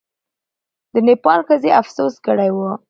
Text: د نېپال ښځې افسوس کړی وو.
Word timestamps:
د 0.93 0.95
نېپال 1.07 1.39
ښځې 1.47 1.69
افسوس 1.79 2.15
کړی 2.25 2.49
وو. 2.55 2.71